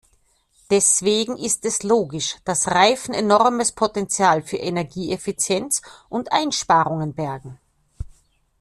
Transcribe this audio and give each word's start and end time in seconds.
Deswegen 0.71 1.37
ist 1.37 1.63
es 1.63 1.83
logisch, 1.83 2.37
dass 2.43 2.69
Reifen 2.69 3.13
enormes 3.13 3.71
Potenzial 3.71 4.41
für 4.41 4.57
Energieeffizienz 4.57 5.83
und 6.09 6.31
-einsparungen 6.33 7.13
bergen. 7.13 7.59